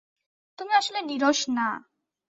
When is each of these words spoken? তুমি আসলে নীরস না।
তুমি 0.59 0.73
আসলে 0.73 0.99
নীরস 1.01 1.39
না। 1.49 1.67